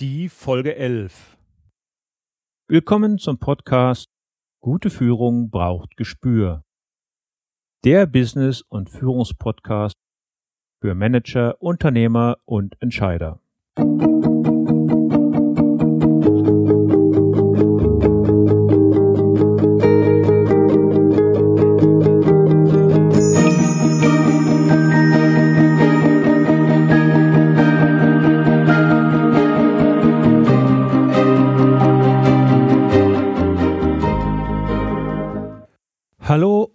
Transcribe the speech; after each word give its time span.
Die 0.00 0.30
Folge 0.30 0.74
11. 0.74 1.36
Willkommen 2.66 3.18
zum 3.18 3.38
Podcast 3.38 4.06
Gute 4.62 4.88
Führung 4.88 5.50
braucht 5.50 5.98
Gespür. 5.98 6.64
Der 7.84 8.06
Business- 8.06 8.62
und 8.62 8.88
Führungspodcast 8.88 9.94
für 10.80 10.94
Manager, 10.94 11.60
Unternehmer 11.60 12.38
und 12.46 12.80
Entscheider. 12.80 13.40
Hallo 13.76 14.11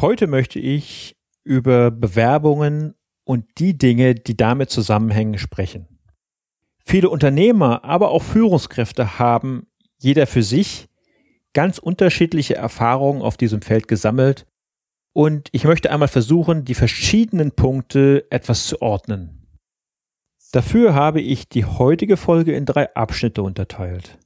Heute 0.00 0.26
möchte 0.26 0.58
ich 0.58 1.16
über 1.44 1.90
Bewerbungen 1.90 2.94
und 3.24 3.46
die 3.58 3.78
Dinge, 3.78 4.14
die 4.14 4.36
damit 4.36 4.70
zusammenhängen, 4.70 5.38
sprechen. 5.38 5.88
Viele 6.84 7.08
Unternehmer, 7.08 7.84
aber 7.84 8.10
auch 8.10 8.22
Führungskräfte 8.22 9.18
haben 9.18 9.66
jeder 9.98 10.26
für 10.26 10.42
sich 10.42 10.88
ganz 11.54 11.78
unterschiedliche 11.78 12.56
Erfahrungen 12.56 13.22
auf 13.22 13.36
diesem 13.36 13.62
Feld 13.62 13.88
gesammelt 13.88 14.46
und 15.14 15.48
ich 15.52 15.64
möchte 15.64 15.90
einmal 15.90 16.08
versuchen, 16.08 16.64
die 16.64 16.74
verschiedenen 16.74 17.52
Punkte 17.52 18.26
etwas 18.30 18.66
zu 18.66 18.82
ordnen. 18.82 19.46
Dafür 20.52 20.94
habe 20.94 21.20
ich 21.20 21.48
die 21.48 21.64
heutige 21.64 22.16
Folge 22.16 22.54
in 22.54 22.66
drei 22.66 22.94
Abschnitte 22.94 23.42
unterteilt. 23.42 24.18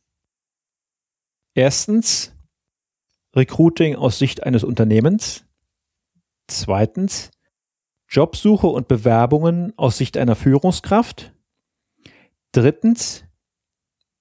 Erstens 1.54 2.34
Recruiting 3.36 3.94
aus 3.94 4.18
Sicht 4.18 4.42
eines 4.42 4.64
Unternehmens. 4.64 5.44
Zweitens 6.48 7.30
Jobsuche 8.08 8.66
und 8.66 8.88
Bewerbungen 8.88 9.72
aus 9.76 9.98
Sicht 9.98 10.16
einer 10.16 10.34
Führungskraft. 10.34 11.34
Drittens, 12.52 13.24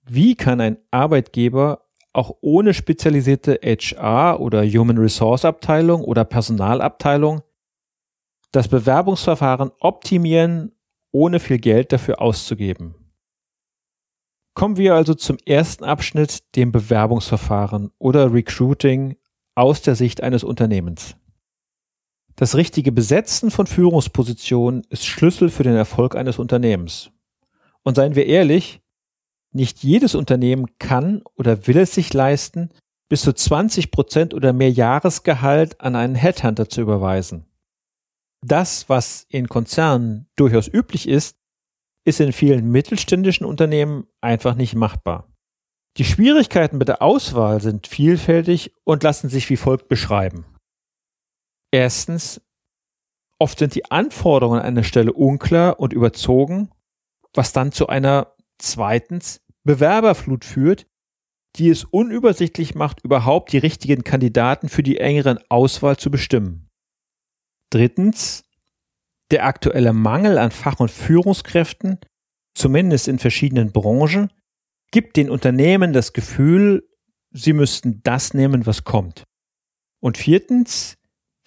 wie 0.03 0.36
kann 0.36 0.59
ein 0.59 0.78
Arbeitgeber 0.92 1.86
auch 2.11 2.36
ohne 2.42 2.73
spezialisierte 2.73 3.59
HR 3.64 4.39
oder 4.42 4.66
Human 4.66 4.98
Resource 4.98 5.45
Abteilung 5.45 6.03
oder 6.03 6.25
Personalabteilung 6.25 7.44
das 8.52 8.67
Bewerbungsverfahren 8.67 9.72
optimieren, 9.80 10.72
ohne 11.11 11.39
viel 11.39 11.59
Geld 11.59 11.92
dafür 11.92 12.22
auszugeben. 12.22 12.95
Kommen 14.53 14.78
wir 14.78 14.95
also 14.95 15.14
zum 15.14 15.38
ersten 15.45 15.83
Abschnitt, 15.83 16.55
dem 16.55 16.72
Bewerbungsverfahren 16.72 17.92
oder 18.00 18.33
Recruiting 18.33 19.16
aus 19.55 19.81
der 19.81 19.95
Sicht 19.95 20.23
eines 20.23 20.44
Unternehmens. 20.44 21.16
Das 22.37 22.55
richtige 22.55 22.92
Besetzen 22.92 23.49
von 23.49 23.65
Führungspositionen 23.65 24.83
ist 24.89 25.08
Schlüssel 25.08 25.49
für 25.49 25.64
den 25.64 25.75
Erfolg 25.75 26.15
eines 26.15 26.37
Unternehmens. 26.37 27.09
Und 27.81 27.95
seien 27.95 28.15
wir 28.15 28.27
ehrlich, 28.27 28.80
nicht 29.52 29.83
jedes 29.83 30.14
Unternehmen 30.14 30.67
kann 30.77 31.23
oder 31.36 31.65
will 31.65 31.77
es 31.77 31.95
sich 31.95 32.14
leisten, 32.14 32.70
bis 33.09 33.23
zu 33.23 33.33
20 33.33 33.89
Prozent 33.89 34.33
oder 34.36 34.53
mehr 34.53 34.71
Jahresgehalt 34.71 35.81
an 35.81 35.95
einen 35.95 36.14
Headhunter 36.14 36.70
zu 36.70 36.81
überweisen. 36.81 37.48
Das, 38.45 38.87
was 38.87 39.25
in 39.30 39.49
Konzernen 39.49 40.30
durchaus 40.36 40.67
üblich 40.67 41.08
ist, 41.08 41.37
ist 42.05 42.19
in 42.19 42.33
vielen 42.33 42.69
mittelständischen 42.69 43.48
Unternehmen 43.48 44.05
einfach 44.21 44.54
nicht 44.54 44.75
machbar. 44.75 45.27
Die 45.98 46.05
Schwierigkeiten 46.05 46.77
mit 46.77 46.87
der 46.87 47.02
Auswahl 47.02 47.61
sind 47.61 47.87
vielfältig 47.87 48.73
und 48.83 49.02
lassen 49.02 49.30
sich 49.30 49.49
wie 49.49 49.58
folgt 49.58 49.87
beschreiben. 49.87 50.45
Erstens, 51.72 52.42
oft 53.39 53.60
sind 53.60 53.76
die 53.76 53.89
Anforderungen 53.92 54.60
an 54.60 54.66
einer 54.66 54.83
Stelle 54.83 55.14
unklar 55.14 55.80
und 55.80 55.94
überzogen, 55.94 56.70
was 57.33 57.54
dann 57.54 57.72
zu 57.72 57.88
einer 57.88 58.36
zweitens 58.58 59.42
Bewerberflut 59.64 60.45
führt, 60.45 60.88
die 61.58 61.70
es 61.70 61.83
unübersichtlich 61.83 62.76
macht, 62.76 63.04
überhaupt 63.04 63.52
die 63.52 63.58
richtigen 63.58 64.04
Kandidaten 64.04 64.70
für 64.70 64.83
die 64.83 64.98
engeren 64.98 65.39
Auswahl 65.50 65.98
zu 65.98 66.11
bestimmen. 66.11 66.70
Drittens, 67.70 68.44
der 69.32 69.45
aktuelle 69.45 69.92
Mangel 69.92 70.38
an 70.38 70.52
Fach- 70.52 70.80
und 70.80 70.92
Führungskräften, 70.92 71.99
zumindest 72.54 73.08
in 73.08 73.20
verschiedenen 73.20 73.72
Branchen, 73.72 74.32
gibt 74.92 75.17
den 75.17 75.30
Unternehmen 75.30 75.94
das 75.94 76.14
Gefühl, 76.14 76.88
sie 77.32 77.54
müssten 77.54 78.02
das 78.04 78.34
nehmen, 78.34 78.66
was 78.66 78.84
kommt. 78.84 79.23
Und 79.99 80.17
viertens, 80.17 80.98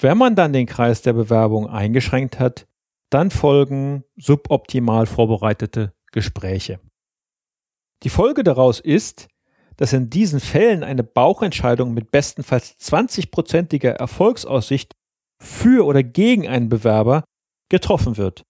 wenn 0.02 0.18
man 0.18 0.34
dann 0.34 0.52
den 0.52 0.66
Kreis 0.66 1.02
der 1.02 1.12
Bewerbung 1.12 1.68
eingeschränkt 1.68 2.38
hat, 2.38 2.66
dann 3.10 3.30
folgen 3.30 4.04
suboptimal 4.16 5.06
vorbereitete 5.06 5.92
Gespräche. 6.12 6.80
Die 8.02 8.08
Folge 8.08 8.44
daraus 8.44 8.80
ist, 8.80 9.28
dass 9.76 9.92
in 9.92 10.10
diesen 10.10 10.40
Fällen 10.40 10.82
eine 10.82 11.02
Bauchentscheidung 11.02 11.94
mit 11.94 12.10
bestenfalls 12.10 12.78
20-prozentiger 12.78 13.90
Erfolgsaussicht 13.90 14.92
für 15.42 15.86
oder 15.86 16.02
gegen 16.02 16.46
einen 16.46 16.68
Bewerber 16.68 17.24
getroffen 17.68 18.16
wird. 18.16 18.44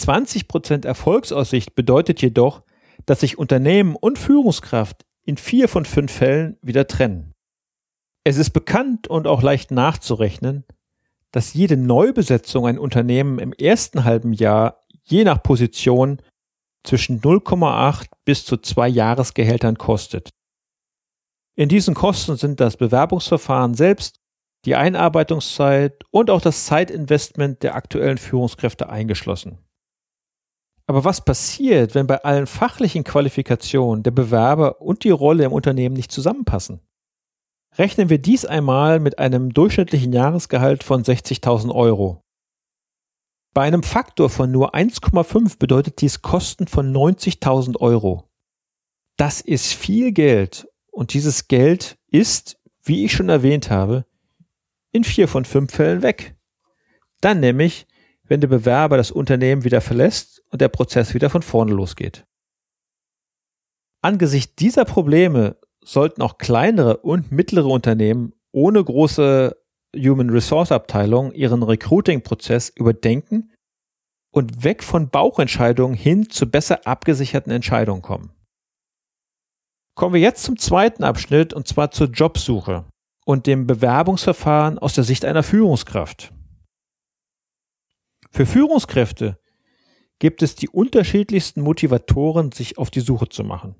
20% 0.00 0.86
Erfolgsaussicht 0.86 1.74
bedeutet 1.74 2.22
jedoch, 2.22 2.62
dass 3.04 3.20
sich 3.20 3.38
Unternehmen 3.38 3.96
und 3.96 4.18
Führungskraft 4.18 5.04
in 5.24 5.36
vier 5.36 5.68
von 5.68 5.84
fünf 5.84 6.12
Fällen 6.12 6.56
wieder 6.62 6.86
trennen. 6.86 7.32
Es 8.24 8.36
ist 8.36 8.50
bekannt 8.50 9.08
und 9.08 9.26
auch 9.26 9.42
leicht 9.42 9.70
nachzurechnen, 9.70 10.64
dass 11.32 11.54
jede 11.54 11.76
Neubesetzung 11.76 12.66
ein 12.66 12.78
Unternehmen 12.78 13.38
im 13.38 13.52
ersten 13.52 14.04
halben 14.04 14.32
Jahr 14.32 14.80
je 15.04 15.24
nach 15.24 15.42
Position 15.42 16.22
zwischen 16.84 17.20
0,8 17.20 18.06
bis 18.24 18.44
zu 18.44 18.56
zwei 18.58 18.88
Jahresgehältern 18.88 19.78
kostet. 19.78 20.30
In 21.56 21.68
diesen 21.68 21.94
Kosten 21.94 22.36
sind 22.36 22.60
das 22.60 22.76
Bewerbungsverfahren 22.76 23.74
selbst, 23.74 24.20
die 24.64 24.76
Einarbeitungszeit 24.76 26.04
und 26.10 26.30
auch 26.30 26.40
das 26.40 26.66
Zeitinvestment 26.66 27.62
der 27.62 27.74
aktuellen 27.74 28.18
Führungskräfte 28.18 28.88
eingeschlossen. 28.88 29.58
Aber 30.86 31.04
was 31.04 31.24
passiert, 31.24 31.94
wenn 31.94 32.06
bei 32.06 32.22
allen 32.22 32.46
fachlichen 32.46 33.04
Qualifikationen 33.04 34.02
der 34.02 34.10
Bewerber 34.10 34.80
und 34.80 35.04
die 35.04 35.10
Rolle 35.10 35.44
im 35.44 35.52
Unternehmen 35.52 35.94
nicht 35.94 36.12
zusammenpassen? 36.12 36.80
Rechnen 37.78 38.10
wir 38.10 38.18
dies 38.18 38.44
einmal 38.44 39.00
mit 39.00 39.18
einem 39.18 39.54
durchschnittlichen 39.54 40.12
Jahresgehalt 40.12 40.84
von 40.84 41.02
60.000 41.02 41.74
Euro. 41.74 42.22
Bei 43.54 43.62
einem 43.62 43.82
Faktor 43.82 44.30
von 44.30 44.50
nur 44.50 44.74
1,5 44.74 45.58
bedeutet 45.58 46.00
dies 46.00 46.22
Kosten 46.22 46.66
von 46.66 46.92
90.000 46.92 47.78
Euro. 47.80 48.28
Das 49.16 49.40
ist 49.40 49.72
viel 49.72 50.12
Geld 50.12 50.66
und 50.90 51.14
dieses 51.14 51.48
Geld 51.48 51.98
ist, 52.08 52.58
wie 52.82 53.04
ich 53.04 53.12
schon 53.12 53.28
erwähnt 53.28 53.70
habe, 53.70 54.06
in 54.90 55.04
vier 55.04 55.28
von 55.28 55.44
fünf 55.44 55.72
Fällen 55.72 56.02
weg. 56.02 56.36
Dann 57.20 57.40
nämlich, 57.40 57.86
wenn 58.24 58.40
der 58.40 58.48
Bewerber 58.48 58.96
das 58.96 59.10
Unternehmen 59.10 59.64
wieder 59.64 59.80
verlässt 59.80 60.42
und 60.50 60.60
der 60.60 60.68
Prozess 60.68 61.14
wieder 61.14 61.30
von 61.30 61.42
vorne 61.42 61.72
losgeht. 61.72 62.26
Angesichts 64.02 64.56
dieser 64.56 64.84
Probleme 64.84 65.56
sollten 65.84 66.22
auch 66.22 66.38
kleinere 66.38 66.98
und 66.98 67.32
mittlere 67.32 67.66
Unternehmen 67.66 68.32
ohne 68.52 68.82
große 68.82 69.56
Human 69.96 70.30
Resource 70.30 70.72
Abteilung 70.72 71.32
ihren 71.32 71.62
Recruiting-Prozess 71.62 72.70
überdenken 72.70 73.52
und 74.32 74.64
weg 74.64 74.82
von 74.82 75.10
Bauchentscheidungen 75.10 75.94
hin 75.94 76.30
zu 76.30 76.50
besser 76.50 76.86
abgesicherten 76.86 77.52
Entscheidungen 77.52 78.02
kommen. 78.02 78.30
Kommen 79.94 80.14
wir 80.14 80.20
jetzt 80.20 80.44
zum 80.44 80.58
zweiten 80.58 81.04
Abschnitt 81.04 81.52
und 81.52 81.68
zwar 81.68 81.90
zur 81.90 82.08
Jobsuche 82.08 82.86
und 83.26 83.46
dem 83.46 83.66
Bewerbungsverfahren 83.66 84.78
aus 84.78 84.94
der 84.94 85.04
Sicht 85.04 85.24
einer 85.24 85.42
Führungskraft. 85.42 86.32
Für 88.30 88.46
Führungskräfte 88.46 89.38
gibt 90.18 90.42
es 90.42 90.54
die 90.54 90.70
unterschiedlichsten 90.70 91.60
Motivatoren, 91.60 92.52
sich 92.52 92.78
auf 92.78 92.90
die 92.90 93.00
Suche 93.00 93.28
zu 93.28 93.44
machen. 93.44 93.76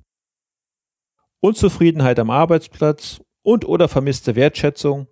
Unzufriedenheit 1.43 2.21
am 2.21 2.31
Arbeitsplatz 2.31 3.21
und 3.43 3.65
oder 3.65 3.89
vermisste 3.89 4.37
Wertschätzung, 4.37 5.09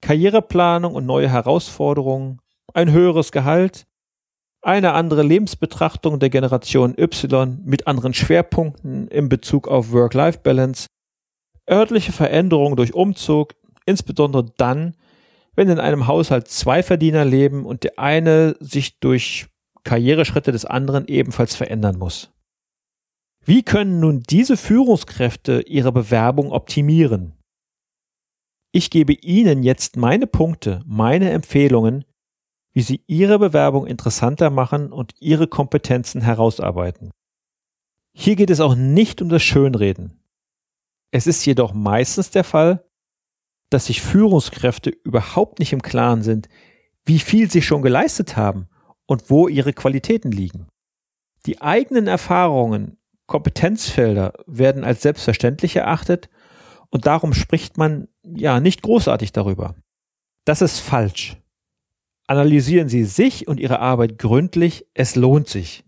Karriereplanung 0.00 0.94
und 0.94 1.04
neue 1.04 1.28
Herausforderungen, 1.28 2.38
ein 2.74 2.92
höheres 2.92 3.32
Gehalt, 3.32 3.86
eine 4.62 4.92
andere 4.92 5.24
Lebensbetrachtung 5.24 6.20
der 6.20 6.30
Generation 6.30 6.94
Y 6.96 7.60
mit 7.64 7.88
anderen 7.88 8.14
Schwerpunkten 8.14 9.08
in 9.08 9.28
Bezug 9.28 9.66
auf 9.66 9.90
Work-Life-Balance, 9.90 10.86
örtliche 11.68 12.12
Veränderungen 12.12 12.76
durch 12.76 12.94
Umzug, 12.94 13.54
insbesondere 13.84 14.46
dann, 14.58 14.96
wenn 15.56 15.68
in 15.68 15.80
einem 15.80 16.06
Haushalt 16.06 16.46
zwei 16.46 16.84
Verdiener 16.84 17.24
leben 17.24 17.66
und 17.66 17.82
der 17.82 17.98
eine 17.98 18.54
sich 18.60 19.00
durch 19.00 19.48
Karriereschritte 19.82 20.52
des 20.52 20.64
anderen 20.64 21.08
ebenfalls 21.08 21.56
verändern 21.56 21.98
muss. 21.98 22.30
Wie 23.48 23.62
können 23.62 23.98
nun 23.98 24.24
diese 24.28 24.58
Führungskräfte 24.58 25.62
ihre 25.62 25.90
Bewerbung 25.90 26.52
optimieren? 26.52 27.32
Ich 28.72 28.90
gebe 28.90 29.14
Ihnen 29.14 29.62
jetzt 29.62 29.96
meine 29.96 30.26
Punkte, 30.26 30.82
meine 30.84 31.30
Empfehlungen, 31.30 32.04
wie 32.74 32.82
Sie 32.82 33.02
Ihre 33.06 33.38
Bewerbung 33.38 33.86
interessanter 33.86 34.50
machen 34.50 34.92
und 34.92 35.14
Ihre 35.18 35.46
Kompetenzen 35.46 36.20
herausarbeiten. 36.20 37.10
Hier 38.12 38.36
geht 38.36 38.50
es 38.50 38.60
auch 38.60 38.74
nicht 38.74 39.22
um 39.22 39.30
das 39.30 39.42
Schönreden. 39.42 40.20
Es 41.10 41.26
ist 41.26 41.46
jedoch 41.46 41.72
meistens 41.72 42.30
der 42.30 42.44
Fall, 42.44 42.84
dass 43.70 43.86
sich 43.86 44.02
Führungskräfte 44.02 44.90
überhaupt 44.90 45.58
nicht 45.58 45.72
im 45.72 45.80
Klaren 45.80 46.22
sind, 46.22 46.50
wie 47.06 47.18
viel 47.18 47.50
sie 47.50 47.62
schon 47.62 47.80
geleistet 47.80 48.36
haben 48.36 48.68
und 49.06 49.30
wo 49.30 49.48
ihre 49.48 49.72
Qualitäten 49.72 50.32
liegen. 50.32 50.68
Die 51.46 51.62
eigenen 51.62 52.08
Erfahrungen, 52.08 52.98
Kompetenzfelder 53.28 54.32
werden 54.46 54.82
als 54.82 55.02
selbstverständlich 55.02 55.76
erachtet 55.76 56.28
und 56.88 57.06
darum 57.06 57.34
spricht 57.34 57.76
man 57.76 58.08
ja 58.24 58.58
nicht 58.58 58.82
großartig 58.82 59.32
darüber. 59.32 59.76
Das 60.44 60.62
ist 60.62 60.80
falsch. 60.80 61.36
Analysieren 62.26 62.88
Sie 62.88 63.04
sich 63.04 63.46
und 63.46 63.60
Ihre 63.60 63.80
Arbeit 63.80 64.18
gründlich, 64.18 64.86
es 64.94 65.14
lohnt 65.14 65.48
sich. 65.48 65.84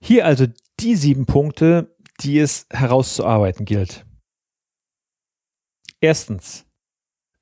Hier 0.00 0.24
also 0.24 0.46
die 0.80 0.94
sieben 0.94 1.26
Punkte, 1.26 1.94
die 2.20 2.38
es 2.38 2.66
herauszuarbeiten 2.70 3.66
gilt. 3.66 4.06
Erstens. 6.00 6.64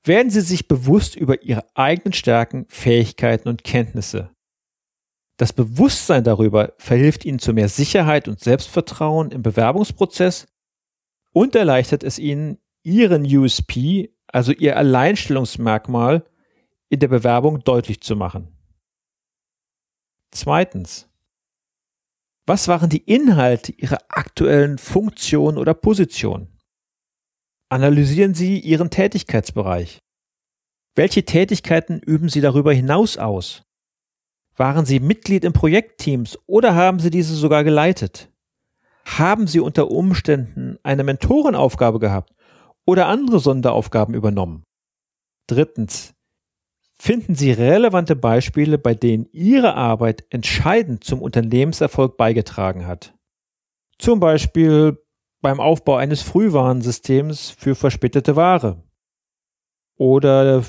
Werden 0.03 0.31
Sie 0.31 0.43
sich 0.43 0.69
bewusst 0.69 1.17
über 1.17 1.43
Ihre 1.43 1.65
eigenen 1.75 2.13
Stärken, 2.13 2.67
Fähigkeiten 2.69 3.49
und 3.49 3.65
Kenntnisse. 3.65 4.34
Das 5.37 5.53
Bewusstsein 5.53 6.23
darüber 6.23 6.75
verhilft 6.79 7.25
Ihnen 7.25 7.41
zu 7.41 7.53
mehr 7.53 7.69
Sicherheit 7.69 8.29
und 8.29 8.41
Selbstvertrauen 8.41 9.33
im 9.33 9.43
Bewerbungsprozess 9.43 10.47
und 11.33 11.55
erleichtert 11.57 12.05
es 12.05 12.19
Ihnen, 12.19 12.59
Ihren 12.85 13.25
USP, 13.25 14.15
also 14.29 14.53
Ihr 14.53 14.77
Alleinstellungsmerkmal, 14.77 16.25
in 16.89 17.01
der 17.01 17.09
Bewerbung 17.09 17.65
deutlich 17.65 18.01
zu 18.01 18.15
machen. 18.15 18.57
Zweitens. 20.31 21.09
Was 22.47 22.69
waren 22.69 22.91
die 22.91 22.99
Inhalte 22.99 23.73
Ihrer 23.73 23.99
aktuellen 24.09 24.79
Funktion 24.79 25.57
oder 25.57 25.75
Position? 25.75 26.49
Analysieren 27.71 28.35
Sie 28.35 28.61
Ihren 28.61 28.91
Tätigkeitsbereich. 28.91 29.99
Welche 30.95 31.25
Tätigkeiten 31.25 31.99
üben 32.01 32.29
Sie 32.29 32.41
darüber 32.41 32.73
hinaus 32.73 33.17
aus? 33.17 33.65
Waren 34.57 34.87
Sie 34.87 35.01
Mitglied 35.01 35.45
in 35.45 35.53
Projektteams 35.53 36.39
oder 36.47 36.75
haben 36.75 37.01
Sie 37.01 37.11
diese 37.11 37.35
sogar 37.35 37.65
geleitet? 37.65 38.31
Haben 39.05 39.47
Sie 39.47 39.61
unter 39.61 39.91
Umständen 39.91 40.79
eine 40.83 41.05
Mentorenaufgabe 41.05 41.99
gehabt 41.99 42.33
oder 42.87 43.07
andere 43.07 43.41
Sonderaufgaben 43.41 44.15
übernommen? 44.15 44.65
Drittens. 45.47 46.15
Finden 46.97 47.35
Sie 47.35 47.51
relevante 47.51 48.17
Beispiele, 48.17 48.79
bei 48.79 48.95
denen 48.95 49.27
Ihre 49.33 49.75
Arbeit 49.75 50.25
entscheidend 50.31 51.05
zum 51.05 51.21
Unternehmenserfolg 51.21 52.17
beigetragen 52.17 52.87
hat. 52.87 53.15
Zum 53.99 54.21
Beispiel 54.21 54.99
beim 55.43 55.61
Aufbau 55.61 55.97
eines 55.97 56.23
Frühwarnsystems 56.23 57.51
für 57.51 57.75
verspätete 57.75 58.37
Ware 58.37 58.83
oder 59.97 60.65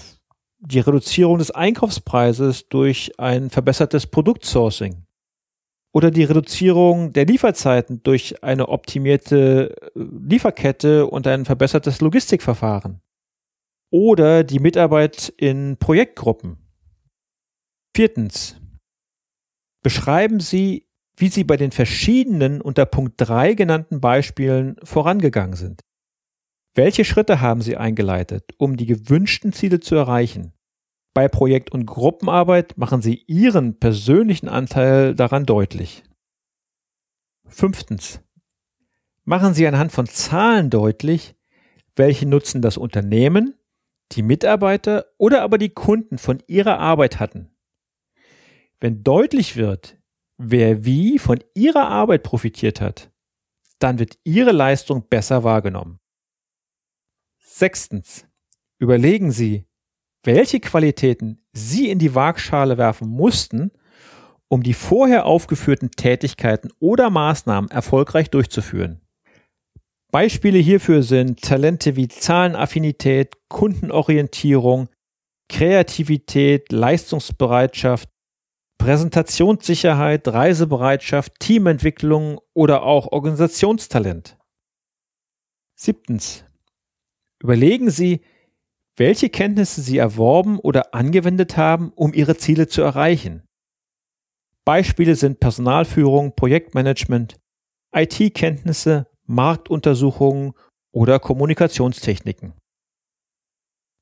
die 0.67 0.79
Reduzierung 0.79 1.37
des 1.37 1.51
Einkaufspreises 1.51 2.67
durch 2.69 3.11
ein 3.19 3.49
verbessertes 3.49 4.07
Produktsourcing 4.07 5.05
oder 5.93 6.11
die 6.11 6.23
Reduzierung 6.23 7.13
der 7.13 7.25
Lieferzeiten 7.25 8.03
durch 8.03 8.43
eine 8.43 8.67
optimierte 8.67 9.75
äh, 9.95 9.99
Lieferkette 10.27 11.07
und 11.07 11.25
ein 11.25 11.45
verbessertes 11.45 12.01
Logistikverfahren 12.01 13.01
oder 13.91 14.43
die 14.43 14.59
Mitarbeit 14.59 15.33
in 15.37 15.77
Projektgruppen. 15.77 16.57
Viertens. 17.95 18.57
Beschreiben 19.83 20.41
Sie, 20.41 20.87
wie 21.15 21.29
Sie 21.29 21.45
bei 21.45 21.55
den 21.55 21.71
verschiedenen 21.71 22.59
unter 22.59 22.85
Punkt 22.85 23.13
3 23.17 23.53
genannten 23.53 24.01
Beispielen 24.01 24.75
vorangegangen 24.83 25.55
sind. 25.55 25.81
Welche 26.73 27.05
Schritte 27.05 27.39
haben 27.39 27.61
Sie 27.61 27.77
eingeleitet, 27.77 28.51
um 28.57 28.75
die 28.75 28.85
gewünschten 28.85 29.53
Ziele 29.53 29.79
zu 29.79 29.95
erreichen? 29.95 30.54
Bei 31.15 31.29
Projekt- 31.29 31.71
und 31.71 31.85
Gruppenarbeit 31.85 32.77
machen 32.77 33.01
Sie 33.01 33.23
Ihren 33.27 33.79
persönlichen 33.79 34.49
Anteil 34.49 35.15
daran 35.15 35.45
deutlich. 35.45 36.03
Fünftens. 37.47 38.19
Machen 39.23 39.53
Sie 39.53 39.65
anhand 39.65 39.93
von 39.93 40.07
Zahlen 40.07 40.69
deutlich, 40.69 41.35
welchen 41.95 42.27
Nutzen 42.29 42.61
das 42.61 42.75
Unternehmen, 42.75 43.55
die 44.11 44.23
Mitarbeiter 44.23 45.05
oder 45.17 45.41
aber 45.41 45.57
die 45.57 45.69
Kunden 45.69 46.17
von 46.17 46.43
Ihrer 46.47 46.79
Arbeit 46.79 47.21
hatten. 47.21 47.55
Wenn 48.81 49.01
deutlich 49.01 49.55
wird, 49.55 49.97
wer 50.35 50.83
wie 50.83 51.17
von 51.17 51.41
Ihrer 51.53 51.87
Arbeit 51.87 52.23
profitiert 52.23 52.81
hat, 52.81 53.09
dann 53.79 53.99
wird 53.99 54.19
Ihre 54.25 54.51
Leistung 54.51 55.07
besser 55.07 55.45
wahrgenommen. 55.45 55.97
Sechstens. 57.39 58.27
Überlegen 58.79 59.31
Sie, 59.31 59.65
welche 60.25 60.59
Qualitäten 60.59 61.45
Sie 61.53 61.89
in 61.89 61.99
die 61.99 62.15
Waagschale 62.15 62.77
werfen 62.77 63.07
mussten, 63.07 63.71
um 64.47 64.63
die 64.63 64.73
vorher 64.73 65.25
aufgeführten 65.25 65.91
Tätigkeiten 65.91 66.69
oder 66.79 67.09
Maßnahmen 67.09 67.71
erfolgreich 67.71 68.29
durchzuführen. 68.29 69.01
Beispiele 70.11 70.59
hierfür 70.59 71.03
sind 71.03 71.41
Talente 71.41 71.95
wie 71.95 72.07
Zahlenaffinität, 72.07 73.35
Kundenorientierung, 73.49 74.87
Kreativität, 75.49 76.71
Leistungsbereitschaft, 76.71 78.09
Präsentationssicherheit, 78.77 80.27
Reisebereitschaft, 80.27 81.39
Teamentwicklung 81.39 82.39
oder 82.53 82.83
auch 82.83 83.11
Organisationstalent. 83.11 84.37
Siebtens. 85.75 86.45
Überlegen 87.41 87.89
Sie, 87.89 88.21
welche 88.97 89.29
Kenntnisse 89.29 89.81
Sie 89.81 89.97
erworben 89.97 90.59
oder 90.59 90.93
angewendet 90.93 91.57
haben, 91.57 91.91
um 91.95 92.13
Ihre 92.13 92.37
Ziele 92.37 92.67
zu 92.67 92.81
erreichen. 92.81 93.43
Beispiele 94.63 95.15
sind 95.15 95.39
Personalführung, 95.39 96.35
Projektmanagement, 96.35 97.35
IT-Kenntnisse, 97.93 99.07
Marktuntersuchungen 99.25 100.53
oder 100.91 101.19
Kommunikationstechniken. 101.19 102.53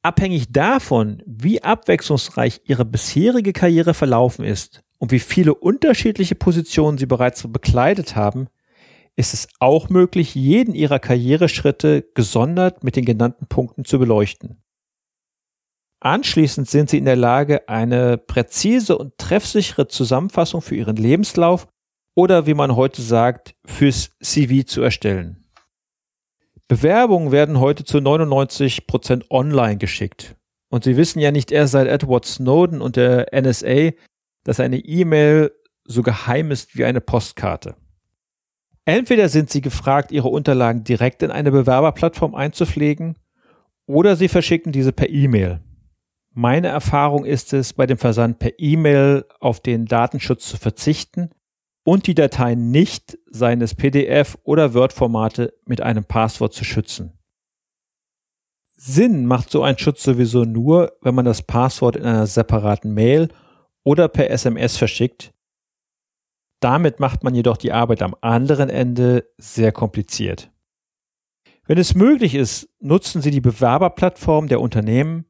Abhängig 0.03 0.51
davon, 0.51 1.23
wie 1.25 1.63
abwechslungsreich 1.63 2.61
Ihre 2.65 2.85
bisherige 2.85 3.53
Karriere 3.53 3.93
verlaufen 3.93 4.45
ist 4.45 4.83
und 4.99 5.11
wie 5.11 5.19
viele 5.19 5.55
unterschiedliche 5.55 6.35
Positionen 6.35 6.97
Sie 6.97 7.05
bereits 7.05 7.45
bekleidet 7.51 8.15
haben, 8.15 8.47
ist 9.15 9.33
es 9.33 9.47
auch 9.59 9.89
möglich, 9.89 10.35
jeden 10.35 10.75
Ihrer 10.75 10.99
Karriereschritte 10.99 12.09
gesondert 12.15 12.83
mit 12.83 12.95
den 12.95 13.05
genannten 13.05 13.47
Punkten 13.47 13.85
zu 13.85 13.99
beleuchten. 13.99 14.63
Anschließend 16.03 16.69
sind 16.69 16.89
Sie 16.89 16.97
in 16.97 17.05
der 17.05 17.15
Lage, 17.15 17.69
eine 17.69 18.17
präzise 18.17 18.97
und 18.97 19.17
treffsichere 19.17 19.87
Zusammenfassung 19.87 20.61
für 20.61 20.75
Ihren 20.75 20.97
Lebenslauf 20.97 21.65
oder 22.13 22.45
wie 22.45 22.53
man 22.53 22.75
heute 22.75 23.01
sagt, 23.01 23.55
fürs 23.63 24.11
CV 24.21 24.65
zu 24.65 24.81
erstellen. 24.81 25.45
Bewerbungen 26.67 27.31
werden 27.31 27.61
heute 27.61 27.85
zu 27.85 28.01
99 28.01 28.85
Prozent 28.85 29.31
online 29.31 29.77
geschickt. 29.77 30.35
Und 30.69 30.83
Sie 30.83 30.97
wissen 30.97 31.19
ja 31.19 31.31
nicht 31.31 31.53
erst 31.53 31.71
seit 31.71 31.87
Edward 31.87 32.25
Snowden 32.25 32.81
und 32.81 32.97
der 32.97 33.27
NSA, 33.31 33.91
dass 34.43 34.59
eine 34.59 34.79
E-Mail 34.79 35.53
so 35.85 36.03
geheim 36.03 36.51
ist 36.51 36.75
wie 36.77 36.83
eine 36.83 36.99
Postkarte. 36.99 37.77
Entweder 38.83 39.29
sind 39.29 39.49
Sie 39.49 39.61
gefragt, 39.61 40.11
Ihre 40.11 40.27
Unterlagen 40.27 40.83
direkt 40.83 41.23
in 41.23 41.31
eine 41.31 41.51
Bewerberplattform 41.51 42.35
einzupflegen, 42.35 43.17
oder 43.85 44.17
Sie 44.17 44.27
verschicken 44.27 44.73
diese 44.73 44.91
per 44.91 45.09
E-Mail. 45.09 45.61
Meine 46.33 46.67
Erfahrung 46.67 47.25
ist 47.25 47.53
es, 47.53 47.73
bei 47.73 47.85
dem 47.85 47.97
Versand 47.97 48.39
per 48.39 48.51
E-Mail 48.57 49.25
auf 49.39 49.59
den 49.59 49.85
Datenschutz 49.85 50.47
zu 50.47 50.57
verzichten, 50.57 51.29
und 51.83 52.07
die 52.07 52.15
Datei 52.15 52.55
nicht 52.55 53.17
seines 53.29 53.75
PDF- 53.75 54.37
oder 54.43 54.73
Word-Formate 54.73 55.53
mit 55.65 55.81
einem 55.81 56.05
Passwort 56.05 56.53
zu 56.53 56.63
schützen. 56.63 57.19
Sinn 58.75 59.25
macht 59.25 59.49
so 59.49 59.63
ein 59.63 59.77
Schutz 59.77 60.03
sowieso 60.03 60.43
nur, 60.43 60.97
wenn 61.01 61.15
man 61.15 61.25
das 61.25 61.41
Passwort 61.41 61.95
in 61.95 62.03
einer 62.03 62.27
separaten 62.27 62.93
Mail 62.93 63.29
oder 63.83 64.07
per 64.07 64.29
SMS 64.29 64.77
verschickt. 64.77 65.33
Damit 66.59 66.99
macht 66.99 67.23
man 67.23 67.35
jedoch 67.35 67.57
die 67.57 67.73
Arbeit 67.73 68.01
am 68.01 68.15
anderen 68.21 68.69
Ende 68.69 69.29
sehr 69.37 69.71
kompliziert. 69.71 70.51
Wenn 71.65 71.77
es 71.77 71.95
möglich 71.95 72.35
ist, 72.35 72.69
nutzen 72.79 73.21
Sie 73.21 73.31
die 73.31 73.41
Bewerberplattform 73.41 74.47
der 74.47 74.59
Unternehmen. 74.59 75.25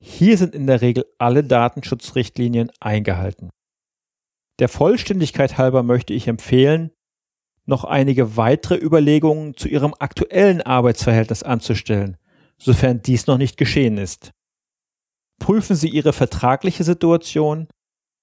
Hier 0.00 0.36
sind 0.36 0.54
in 0.54 0.66
der 0.66 0.82
Regel 0.82 1.04
alle 1.18 1.42
Datenschutzrichtlinien 1.42 2.70
eingehalten. 2.80 3.50
Der 4.58 4.68
Vollständigkeit 4.68 5.58
halber 5.58 5.82
möchte 5.82 6.14
ich 6.14 6.28
empfehlen, 6.28 6.90
noch 7.66 7.84
einige 7.84 8.36
weitere 8.36 8.76
Überlegungen 8.76 9.56
zu 9.56 9.68
Ihrem 9.68 9.94
aktuellen 9.98 10.62
Arbeitsverhältnis 10.62 11.42
anzustellen, 11.42 12.16
sofern 12.58 13.02
dies 13.02 13.26
noch 13.26 13.38
nicht 13.38 13.56
geschehen 13.56 13.98
ist. 13.98 14.30
Prüfen 15.38 15.76
Sie 15.76 15.88
Ihre 15.88 16.12
vertragliche 16.12 16.84
Situation, 16.84 17.68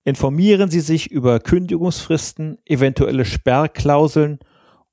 informieren 0.06 0.72
Sie 0.72 0.80
sich 0.80 1.12
über 1.12 1.40
Kündigungsfristen, 1.40 2.58
eventuelle 2.66 3.26
Sperrklauseln 3.26 4.40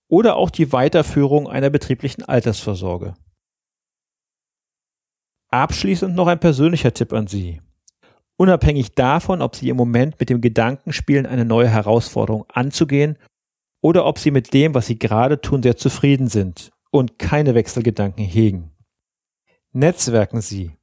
oder 0.09 0.37
auch 0.37 0.51
die 0.51 0.73
Weiterführung 0.73 1.49
einer 1.49 1.71
betrieblichen 1.71 2.25
Altersvorsorge. 2.25 3.15
Abschließend 5.51 6.15
noch 6.15 6.29
ein 6.29 6.39
persönlicher 6.39 6.95
Tipp 6.95 7.13
an 7.13 7.27
Sie. 7.27 7.61
Unabhängig 8.37 8.95
davon, 8.95 9.43
ob 9.43 9.57
Sie 9.57 9.69
im 9.69 9.77
Moment 9.77 10.19
mit 10.21 10.31
dem 10.31 10.41
Gedanken 10.41 10.93
spielen, 10.93 11.27
eine 11.27 11.45
neue 11.45 11.69
Herausforderung 11.69 12.45
anzugehen 12.49 13.19
oder 13.83 14.07
ob 14.07 14.19
Sie 14.19 14.31
mit 14.31 14.55
dem, 14.55 14.75
was 14.75 14.87
Sie 14.87 14.99
gerade 14.99 15.41
tun, 15.41 15.63
sehr 15.63 15.77
zufrieden 15.77 16.29
sind 16.29 16.71
und 16.91 17.19
keine 17.19 17.55
Wechselgedanken 17.55 18.25
hegen. 18.25 18.71
Netzwerken 19.73 20.41
Sie. 20.41 20.77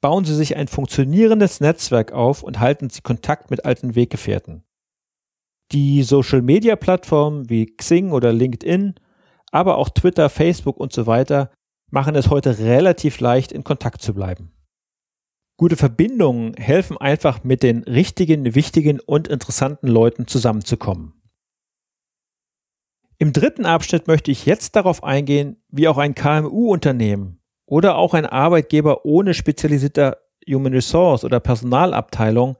Bauen 0.00 0.24
Sie 0.24 0.34
sich 0.34 0.56
ein 0.56 0.68
funktionierendes 0.68 1.60
Netzwerk 1.60 2.12
auf 2.12 2.42
und 2.42 2.60
halten 2.60 2.88
Sie 2.88 3.02
Kontakt 3.02 3.50
mit 3.50 3.66
alten 3.66 3.94
Weggefährten. 3.94 4.64
Die 5.72 6.02
Social-Media-Plattformen 6.02 7.50
wie 7.50 7.66
Xing 7.66 8.10
oder 8.10 8.32
LinkedIn, 8.32 8.94
aber 9.52 9.76
auch 9.76 9.90
Twitter, 9.90 10.30
Facebook 10.30 10.78
und 10.78 10.92
so 10.92 11.06
weiter 11.06 11.50
machen 11.90 12.14
es 12.14 12.30
heute 12.30 12.58
relativ 12.58 13.20
leicht, 13.20 13.52
in 13.52 13.64
Kontakt 13.64 14.02
zu 14.02 14.14
bleiben. 14.14 14.52
Gute 15.56 15.76
Verbindungen 15.76 16.54
helfen 16.54 16.96
einfach 16.96 17.44
mit 17.44 17.62
den 17.62 17.82
richtigen, 17.84 18.54
wichtigen 18.54 18.98
und 18.98 19.28
interessanten 19.28 19.88
Leuten 19.88 20.26
zusammenzukommen. 20.26 21.12
Im 23.18 23.34
dritten 23.34 23.66
Abschnitt 23.66 24.06
möchte 24.06 24.30
ich 24.30 24.46
jetzt 24.46 24.74
darauf 24.76 25.04
eingehen, 25.04 25.62
wie 25.68 25.88
auch 25.88 25.98
ein 25.98 26.14
KMU-Unternehmen 26.14 27.40
oder 27.66 27.96
auch 27.96 28.14
ein 28.14 28.24
Arbeitgeber 28.24 29.04
ohne 29.04 29.34
spezialisierter 29.34 30.16
Human 30.48 30.72
Resource 30.72 31.24
oder 31.24 31.38
Personalabteilung 31.40 32.56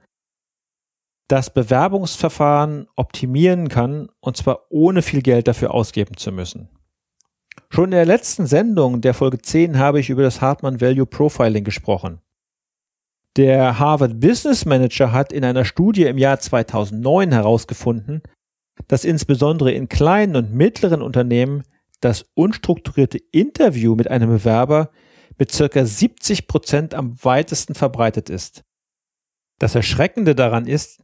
das 1.27 1.51
Bewerbungsverfahren 1.51 2.87
optimieren 2.95 3.69
kann, 3.69 4.09
und 4.19 4.37
zwar 4.37 4.67
ohne 4.69 5.01
viel 5.01 5.21
Geld 5.21 5.47
dafür 5.47 5.73
ausgeben 5.73 6.17
zu 6.17 6.31
müssen. 6.31 6.69
Schon 7.69 7.85
in 7.85 7.91
der 7.91 8.05
letzten 8.05 8.47
Sendung 8.47 9.01
der 9.01 9.13
Folge 9.13 9.39
10 9.39 9.77
habe 9.77 9.99
ich 9.99 10.09
über 10.09 10.23
das 10.23 10.41
Hartmann 10.41 10.81
Value 10.81 11.05
Profiling 11.05 11.63
gesprochen. 11.63 12.19
Der 13.37 13.79
Harvard 13.79 14.19
Business 14.19 14.65
Manager 14.65 15.13
hat 15.13 15.31
in 15.31 15.45
einer 15.45 15.63
Studie 15.63 16.03
im 16.03 16.17
Jahr 16.17 16.39
2009 16.39 17.31
herausgefunden, 17.31 18.21
dass 18.87 19.05
insbesondere 19.05 19.71
in 19.71 19.87
kleinen 19.87 20.35
und 20.35 20.53
mittleren 20.53 21.01
Unternehmen 21.01 21.63
das 22.01 22.25
unstrukturierte 22.33 23.19
Interview 23.31 23.95
mit 23.95 24.09
einem 24.09 24.29
Bewerber 24.29 24.89
mit 25.37 25.51
circa 25.51 25.85
70 25.85 26.47
Prozent 26.47 26.93
am 26.93 27.23
weitesten 27.23 27.73
verbreitet 27.73 28.29
ist. 28.29 28.63
Das 29.59 29.75
Erschreckende 29.75 30.35
daran 30.35 30.67
ist, 30.67 31.01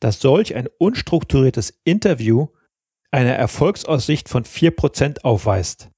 dass 0.00 0.20
solch 0.20 0.54
ein 0.54 0.68
unstrukturiertes 0.78 1.78
Interview 1.84 2.48
eine 3.10 3.34
Erfolgsaussicht 3.34 4.28
von 4.28 4.44
4 4.44 4.70
Prozent 4.72 5.24
aufweist. 5.24 5.90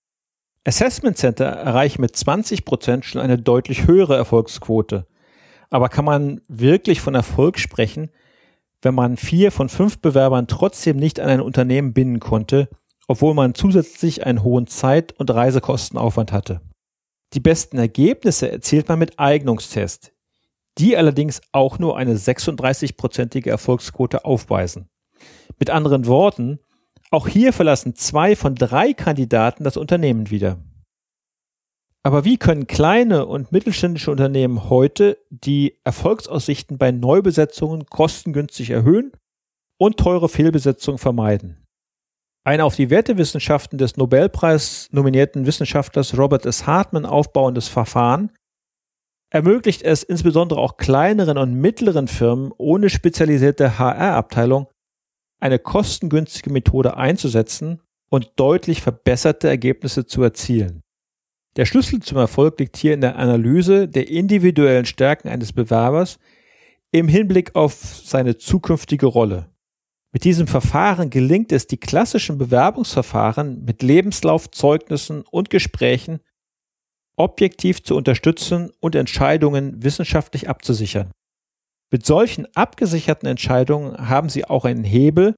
Assessment 0.64 1.16
Center 1.16 1.46
erreichen 1.46 2.02
mit 2.02 2.14
20 2.16 2.64
Prozent 2.64 3.04
schon 3.04 3.20
eine 3.20 3.38
deutlich 3.38 3.86
höhere 3.86 4.16
Erfolgsquote. 4.16 5.06
Aber 5.70 5.88
kann 5.88 6.04
man 6.04 6.40
wirklich 6.48 7.00
von 7.00 7.14
Erfolg 7.14 7.58
sprechen, 7.58 8.10
wenn 8.82 8.94
man 8.94 9.16
vier 9.16 9.52
von 9.52 9.68
fünf 9.68 9.98
Bewerbern 9.98 10.48
trotzdem 10.48 10.96
nicht 10.96 11.20
an 11.20 11.28
ein 11.28 11.40
Unternehmen 11.40 11.92
binden 11.92 12.20
konnte, 12.20 12.68
obwohl 13.08 13.34
man 13.34 13.54
zusätzlich 13.54 14.26
einen 14.26 14.42
hohen 14.42 14.66
Zeit- 14.66 15.12
und 15.18 15.30
Reisekostenaufwand 15.30 16.32
hatte? 16.32 16.60
Die 17.32 17.40
besten 17.40 17.78
Ergebnisse 17.78 18.50
erzielt 18.50 18.88
man 18.88 18.98
mit 18.98 19.18
Eignungstest, 19.18 20.12
die 20.78 20.96
allerdings 20.96 21.40
auch 21.52 21.78
nur 21.78 21.96
eine 21.96 22.14
36-prozentige 22.14 23.50
Erfolgsquote 23.50 24.24
aufweisen. 24.24 24.88
Mit 25.58 25.70
anderen 25.70 26.06
Worten, 26.06 26.58
auch 27.10 27.28
hier 27.28 27.52
verlassen 27.52 27.94
zwei 27.94 28.36
von 28.36 28.54
drei 28.54 28.92
Kandidaten 28.92 29.64
das 29.64 29.76
Unternehmen 29.76 30.30
wieder. 30.30 30.58
Aber 32.02 32.24
wie 32.24 32.38
können 32.38 32.66
kleine 32.66 33.26
und 33.26 33.52
mittelständische 33.52 34.10
Unternehmen 34.10 34.70
heute 34.70 35.18
die 35.28 35.78
Erfolgsaussichten 35.84 36.78
bei 36.78 36.92
Neubesetzungen 36.92 37.86
kostengünstig 37.86 38.70
erhöhen 38.70 39.12
und 39.78 39.98
teure 39.98 40.28
Fehlbesetzungen 40.28 40.98
vermeiden? 40.98 41.66
Ein 42.42 42.62
auf 42.62 42.74
die 42.74 42.88
Wertewissenschaften 42.88 43.76
des 43.76 43.98
Nobelpreis 43.98 44.88
nominierten 44.92 45.44
Wissenschaftlers 45.44 46.16
Robert 46.16 46.46
S. 46.46 46.66
Hartman 46.66 47.04
aufbauendes 47.04 47.68
Verfahren 47.68 48.32
ermöglicht 49.30 49.82
es 49.82 50.02
insbesondere 50.02 50.58
auch 50.58 50.78
kleineren 50.78 51.36
und 51.36 51.54
mittleren 51.54 52.08
Firmen 52.08 52.50
ohne 52.56 52.88
spezialisierte 52.88 53.78
HR-Abteilung 53.78 54.68
eine 55.40 55.58
kostengünstige 55.58 56.50
Methode 56.50 56.96
einzusetzen 56.96 57.80
und 58.10 58.32
deutlich 58.36 58.82
verbesserte 58.82 59.48
Ergebnisse 59.48 60.06
zu 60.06 60.22
erzielen. 60.22 60.82
Der 61.56 61.64
Schlüssel 61.64 62.00
zum 62.00 62.18
Erfolg 62.18 62.60
liegt 62.60 62.76
hier 62.76 62.94
in 62.94 63.00
der 63.00 63.16
Analyse 63.16 63.88
der 63.88 64.08
individuellen 64.08 64.84
Stärken 64.84 65.28
eines 65.28 65.52
Bewerbers 65.52 66.18
im 66.92 67.08
Hinblick 67.08 67.56
auf 67.56 67.74
seine 67.74 68.36
zukünftige 68.36 69.06
Rolle. 69.06 69.50
Mit 70.12 70.24
diesem 70.24 70.46
Verfahren 70.46 71.10
gelingt 71.10 71.52
es, 71.52 71.66
die 71.66 71.76
klassischen 71.76 72.36
Bewerbungsverfahren 72.36 73.64
mit 73.64 73.82
Lebenslauf, 73.82 74.50
Zeugnissen 74.50 75.22
und 75.30 75.50
Gesprächen 75.50 76.20
objektiv 77.16 77.82
zu 77.82 77.96
unterstützen 77.96 78.72
und 78.80 78.94
Entscheidungen 78.94 79.82
wissenschaftlich 79.82 80.48
abzusichern. 80.48 81.12
Mit 81.92 82.06
solchen 82.06 82.46
abgesicherten 82.54 83.28
Entscheidungen 83.28 84.08
haben 84.08 84.28
Sie 84.28 84.44
auch 84.44 84.64
einen 84.64 84.84
Hebel, 84.84 85.34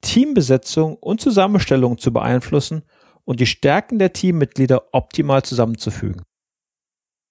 Teambesetzung 0.00 0.96
und 0.96 1.20
Zusammenstellung 1.20 1.98
zu 1.98 2.12
beeinflussen 2.12 2.82
und 3.24 3.40
die 3.40 3.46
Stärken 3.46 3.98
der 3.98 4.12
Teammitglieder 4.12 4.94
optimal 4.94 5.42
zusammenzufügen. 5.42 6.22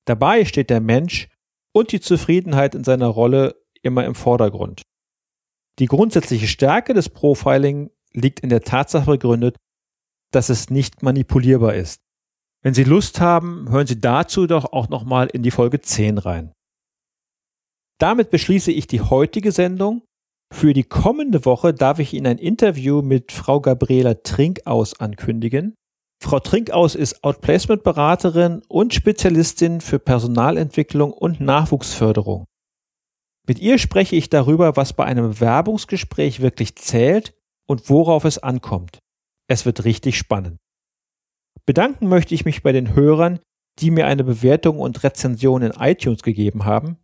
Dabei 0.06 0.46
steht 0.46 0.70
der 0.70 0.82
Mensch 0.82 1.30
und 1.74 1.92
die 1.92 2.02
Zufriedenheit 2.02 2.76
in 2.76 2.84
seiner 2.84 3.08
Rolle 3.08 3.56
immer 3.82 4.06
im 4.06 4.16
Vordergrund. 4.16 4.82
Die 5.80 5.86
grundsätzliche 5.86 6.48
Stärke 6.48 6.94
des 6.94 7.10
Profiling 7.10 7.92
liegt 8.14 8.40
in 8.40 8.50
der 8.50 8.62
Tatsache 8.62 9.12
begründet, 9.12 9.56
dass 10.32 10.50
es 10.50 10.70
nicht 10.70 11.04
manipulierbar 11.04 11.76
ist. 11.76 12.02
Wenn 12.64 12.74
Sie 12.74 12.84
Lust 12.84 13.22
haben, 13.22 13.70
hören 13.70 13.88
Sie 13.88 14.02
dazu 14.02 14.48
doch 14.48 14.66
auch 14.74 14.90
nochmal 14.90 15.28
in 15.28 15.44
die 15.44 15.52
Folge 15.52 15.80
10 15.80 16.18
rein. 16.18 16.52
Damit 18.00 18.30
beschließe 18.30 18.72
ich 18.72 18.88
die 18.88 19.02
heutige 19.02 19.52
Sendung. 19.52 20.04
Für 20.54 20.74
die 20.74 20.84
kommende 20.84 21.46
Woche 21.46 21.74
darf 21.74 22.00
ich 22.00 22.14
Ihnen 22.14 22.28
ein 22.28 22.38
Interview 22.38 23.02
mit 23.02 23.32
Frau 23.32 23.60
Gabriela 23.60 24.16
Trinkaus 24.16 25.00
ankündigen. 25.00 25.76
Frau 26.24 26.40
Trinkaus 26.40 26.96
ist 26.96 27.24
Outplacement-Beraterin 27.24 28.62
und 28.68 28.94
Spezialistin 28.94 29.82
für 29.82 30.00
Personalentwicklung 30.00 31.12
und 31.12 31.42
Nachwuchsförderung. 31.42 32.46
Mit 33.48 33.60
ihr 33.60 33.78
spreche 33.78 34.16
ich 34.16 34.30
darüber, 34.30 34.76
was 34.76 34.94
bei 34.94 35.06
einem 35.06 35.30
Bewerbungsgespräch 35.30 36.42
wirklich 36.42 36.76
zählt 36.76 37.34
und 37.68 37.90
worauf 37.90 38.26
es 38.26 38.40
ankommt. 38.40 39.00
Es 39.48 39.66
wird 39.66 39.86
richtig 39.86 40.18
spannend. 40.18 40.58
Bedanken 41.66 42.08
möchte 42.08 42.34
ich 42.34 42.46
mich 42.46 42.64
bei 42.64 42.72
den 42.72 42.96
Hörern, 42.96 43.40
die 43.80 43.92
mir 43.92 44.08
eine 44.08 44.24
Bewertung 44.24 44.80
und 44.80 45.04
Rezension 45.04 45.62
in 45.62 45.72
iTunes 45.72 46.24
gegeben 46.24 46.66
haben. 46.66 46.98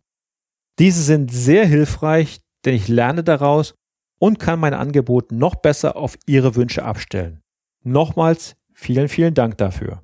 Diese 0.78 1.02
sind 1.02 1.32
sehr 1.32 1.66
hilfreich, 1.66 2.40
denn 2.64 2.74
ich 2.74 2.88
lerne 2.88 3.22
daraus 3.22 3.74
und 4.18 4.38
kann 4.38 4.58
mein 4.58 4.74
Angebot 4.74 5.32
noch 5.32 5.56
besser 5.56 5.96
auf 5.96 6.16
Ihre 6.26 6.56
Wünsche 6.56 6.84
abstellen. 6.84 7.42
Nochmals 7.84 8.56
Vielen, 8.74 9.08
vielen 9.08 9.34
Dank 9.34 9.56
dafür. 9.56 10.02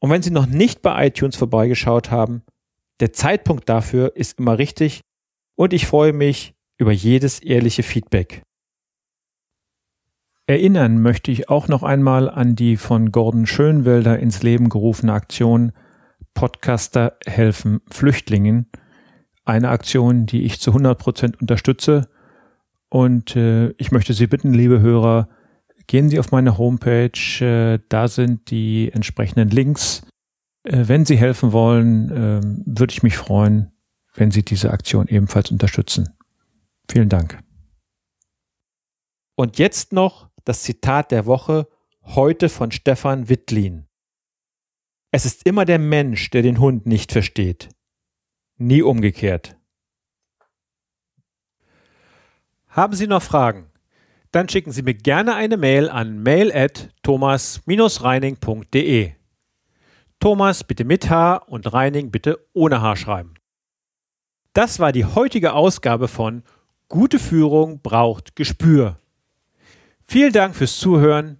Und 0.00 0.10
wenn 0.10 0.22
Sie 0.22 0.30
noch 0.30 0.46
nicht 0.46 0.82
bei 0.82 1.06
iTunes 1.06 1.36
vorbeigeschaut 1.36 2.10
haben, 2.10 2.42
der 2.98 3.12
Zeitpunkt 3.12 3.68
dafür 3.68 4.16
ist 4.16 4.38
immer 4.38 4.58
richtig 4.58 5.02
und 5.56 5.72
ich 5.72 5.86
freue 5.86 6.14
mich 6.14 6.54
über 6.78 6.92
jedes 6.92 7.40
ehrliche 7.40 7.82
Feedback. 7.82 8.42
Erinnern 10.46 11.00
möchte 11.00 11.30
ich 11.30 11.48
auch 11.48 11.68
noch 11.68 11.82
einmal 11.82 12.28
an 12.28 12.56
die 12.56 12.76
von 12.76 13.12
Gordon 13.12 13.46
Schönwelder 13.46 14.18
ins 14.18 14.42
Leben 14.42 14.68
gerufene 14.68 15.12
Aktion 15.12 15.72
Podcaster 16.34 17.18
helfen 17.26 17.80
Flüchtlingen. 17.90 18.66
Eine 19.44 19.70
Aktion, 19.70 20.26
die 20.26 20.42
ich 20.42 20.60
zu 20.60 20.70
100 20.70 20.98
Prozent 20.98 21.40
unterstütze. 21.40 22.08
Und 22.88 23.36
äh, 23.36 23.70
ich 23.78 23.92
möchte 23.92 24.12
Sie 24.12 24.26
bitten, 24.26 24.52
liebe 24.52 24.80
Hörer, 24.80 25.28
gehen 25.86 26.08
Sie 26.08 26.18
auf 26.18 26.30
meine 26.30 26.58
Homepage. 26.58 27.10
Äh, 27.40 27.78
da 27.88 28.08
sind 28.08 28.50
die 28.50 28.90
entsprechenden 28.92 29.48
Links. 29.48 30.02
Äh, 30.64 30.84
wenn 30.86 31.04
Sie 31.04 31.16
helfen 31.16 31.52
wollen, 31.52 32.10
äh, 32.10 32.40
würde 32.66 32.92
ich 32.92 33.02
mich 33.02 33.16
freuen, 33.16 33.72
wenn 34.14 34.30
Sie 34.30 34.44
diese 34.44 34.70
Aktion 34.70 35.08
ebenfalls 35.08 35.50
unterstützen. 35.50 36.16
Vielen 36.90 37.08
Dank. 37.08 37.38
Und 39.36 39.58
jetzt 39.58 39.92
noch 39.92 40.30
das 40.44 40.62
Zitat 40.62 41.12
der 41.12 41.26
Woche 41.26 41.68
heute 42.02 42.48
von 42.48 42.72
Stefan 42.72 43.28
Wittlin. 43.28 43.86
Es 45.12 45.24
ist 45.24 45.46
immer 45.46 45.64
der 45.64 45.78
Mensch, 45.78 46.30
der 46.30 46.42
den 46.42 46.60
Hund 46.60 46.86
nicht 46.86 47.12
versteht. 47.12 47.68
Nie 48.60 48.82
umgekehrt. 48.82 49.56
Haben 52.68 52.94
Sie 52.94 53.06
noch 53.06 53.22
Fragen? 53.22 53.70
Dann 54.32 54.50
schicken 54.50 54.70
Sie 54.70 54.82
mir 54.82 54.92
gerne 54.92 55.34
eine 55.34 55.56
Mail 55.56 55.88
an 55.88 56.22
mail 56.22 56.52
at 56.52 56.90
thomas-reining.de. 57.02 59.12
Thomas 60.20 60.64
bitte 60.64 60.84
mit 60.84 61.08
H 61.08 61.36
und 61.36 61.72
Reining 61.72 62.10
bitte 62.10 62.46
ohne 62.52 62.82
H 62.82 62.96
schreiben. 62.96 63.32
Das 64.52 64.78
war 64.78 64.92
die 64.92 65.06
heutige 65.06 65.54
Ausgabe 65.54 66.06
von 66.06 66.42
Gute 66.88 67.18
Führung 67.18 67.80
braucht 67.80 68.36
Gespür. 68.36 69.00
Vielen 70.06 70.34
Dank 70.34 70.54
fürs 70.54 70.76
Zuhören. 70.76 71.39